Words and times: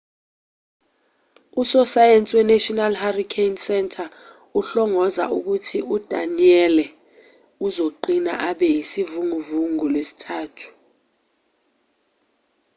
usosayensi 1.61 2.31
wenational 2.37 2.93
hurricane 3.03 3.57
center 3.67 4.07
uhlongoza 4.59 5.23
ukuthi 5.37 5.77
u-danielle 5.95 6.85
uzoqina 7.65 8.31
abe 8.49 8.67
isivunguvungu 8.81 9.71
ngolwesithathu 9.75 10.69